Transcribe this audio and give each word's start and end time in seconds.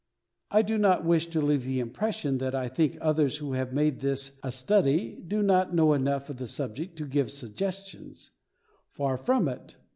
I 0.49 0.63
do 0.63 0.79
not 0.79 1.05
wish 1.05 1.27
to 1.27 1.41
leave 1.43 1.63
the 1.63 1.79
impression 1.79 2.39
that 2.39 2.55
I 2.55 2.67
think 2.69 2.97
others 2.99 3.37
who 3.37 3.53
have 3.53 3.71
made 3.71 3.99
this 3.99 4.31
a 4.41 4.51
study 4.51 5.21
do 5.27 5.43
not 5.43 5.75
know 5.75 5.93
enough 5.93 6.27
on 6.27 6.37
the 6.37 6.47
subject 6.47 6.97
to 6.97 7.05
give 7.07 7.29
suggestions; 7.29 8.31
far 8.89 9.15
from 9.15 9.47
it. 9.47 9.75